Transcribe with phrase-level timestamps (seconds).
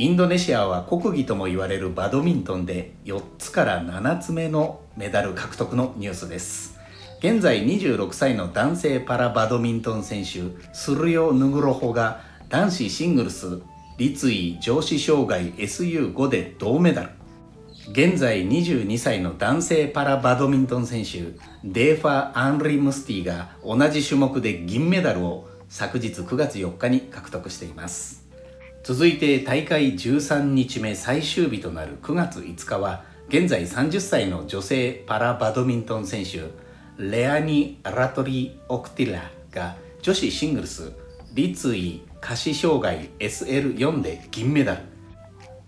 [0.00, 6.78] インドネシアは国技とも言われるバドミントンで4つから7つ目のメダル獲得のニュースです。
[7.18, 13.60] 現在26歳の男性パラバドミントン選手スルヨ・ヌグロホが男子シングルス
[13.98, 17.10] 立位上肢障害 SU5 で銅メダル。
[17.90, 28.29] 現在22歳の男性パラバドミントン選手デーファ・アンリ・ムスティが同じ種目で銀メダルを昨日9月4日に獲得しています。
[28.82, 36.50] 続いて大会13日目最終日となる9月5日は現在30歳の女性パラバドミントン選手
[36.96, 40.92] レアニ・ラトリ・オクティラが女子シングルス
[41.34, 44.82] 立位下肢障害 SL4 で銀メダル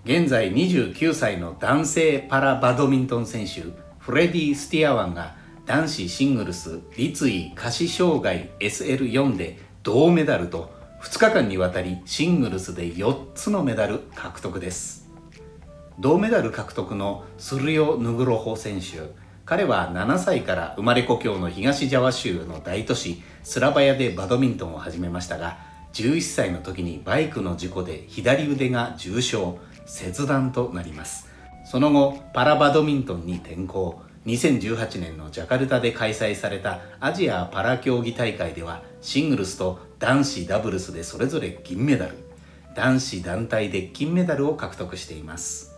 [0.05, 3.63] 現在29歳の男性パラバドミントン選手
[3.99, 15.11] フレディ・スティアワンが男子シングルス立位下肢障害 SL4 で銅メダルと2日間にわたりシングルスで4つのメダル獲得です。
[15.99, 19.13] 銅メダル獲得のスルヨ・ヌグロホ選手。
[19.45, 25.59] 彼は7歳から生まれ故郷の東ジャワ州の大都市スラバヤでバドミントンを始めましたが
[25.95, 31.29] 11歳の時にバイクの事故で左腕が重傷切断となります。
[31.65, 34.01] その後パラバドミントンに転向。
[34.27, 42.17] 2018年のジャカルタで開催されたアジアパラ競技大会ではシングルスと男子ダブルスでそれぞれ銀メダル。
[42.75, 45.75] 男子団体で金メダルを獲得しています。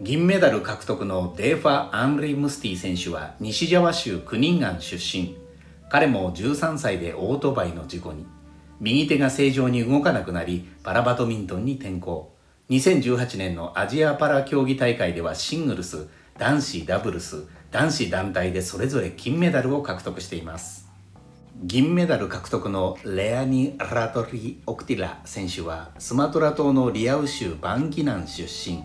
[0.00, 5.36] 銀メダル獲得のデーファ・アンリ・ムスティ選手は西ジャワ州クニンガン出身。
[5.90, 8.26] 彼も13歳でオートバイの事故に。
[8.78, 12.34] 右手が正常に動かなくなりパラバドミントンに転向。
[12.70, 16.08] 2018年のアジアパラ競技大会ではシングルス
[16.38, 20.88] 男子ダブルス男子団体でそれぞれ金メダルを獲得しています。
[21.62, 28.82] 銀メダル獲得のレアニ・ラトリ・オクティラ選手はスマトラ島のリアウ州バンギナン出身。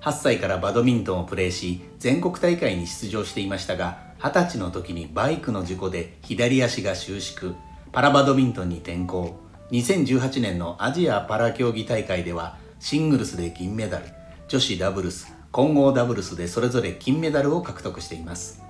[0.00, 7.56] 8歳からバドミントンをプレーし全国大会に出場していましたが20歳の時にバイクの事故で左足が収縮。
[7.90, 9.36] パラバドミントンに転向。
[9.72, 14.04] 2018年のアジアパラ競技大会ではシングルスで銀メダル。
[14.46, 18.62] 女子ダブルス混合ダブルスでそれぞれ金メダルを獲得しています。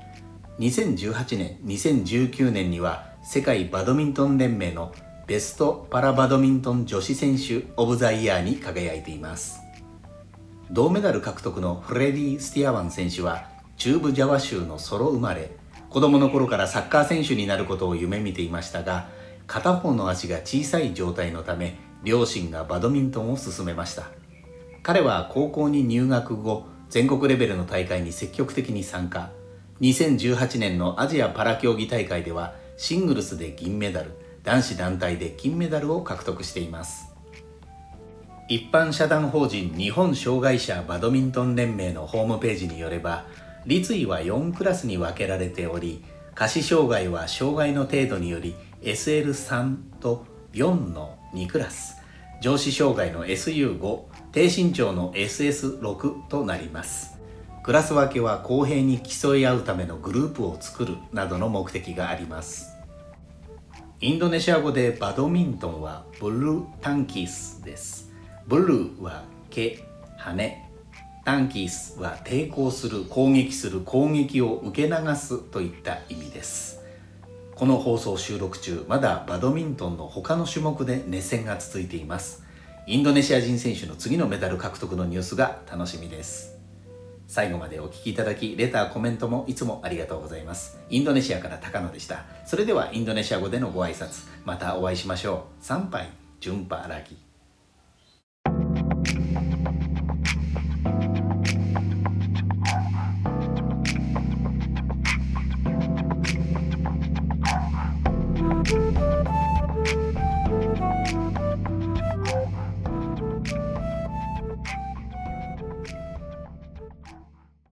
[0.58, 4.92] 2018年2019年には世界バドミントン連盟の
[5.26, 9.60] ベストパラバドミントン女子選手オブザイヤーに輝いています。
[10.70, 15.50] 銅メダル獲得のフレディ・スティアワン選手は中部ジャワ州のソロ生まれ
[15.88, 19.08] 子供の頃からサッカー選手になることを夢見ていましたが
[19.46, 24.04] 片方の足が小さい状態のため両親がバドミントンを勧めました。
[24.88, 29.28] 彼は高校に入学後全国レベルの大会に積極的に参加。
[29.82, 34.12] 2018年のアジアパラ競技大会ではシングルスで銀メダル
[34.44, 37.12] 男子団体で金メダルを獲得しています。
[38.48, 43.26] 一般社団法人日本障害者バドミントン連盟のホームページによれば
[43.66, 46.02] 立位は4クラスに分けられており
[46.34, 50.24] 下肢障害は障害の程度により SL3 と
[50.54, 51.97] 4の2クラス。
[52.40, 54.00] 上肢障害の SU5
[54.32, 57.18] 低身長の SS6 となります。
[57.64, 62.76] クラス分けは公平に競い合うためのグループを作るなどの目的があります。
[64.00, 68.12] インドネシア語でバドミントンはブルータンキースです。
[68.46, 69.84] ブルーは毛
[70.16, 70.68] 羽
[71.24, 76.77] タンキースは抵抗する攻撃する攻撃を受け流すといった意味です。
[77.58, 82.44] この放送収録中まだバドミントンの他の種目で熱戦が続いています。
[82.86, 86.56] インドネシア人選手の次のメダル獲得のニュースが楽しみです。
[87.26, 90.78] 最後までお聴きいただきレターコメントもいつもありがとうございます。
[90.88, 92.26] インドネシアから高野でした。
[92.46, 95.64] それではインドネシア語でのご挨拶またお会いしましょう。
[95.64, 96.08] 参拝
[96.38, 97.27] 順波ラギ。